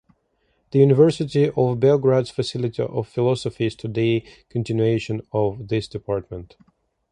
[0.71, 6.55] The University of Belgrade's Faculty of Philosophy is today's continuation of this department.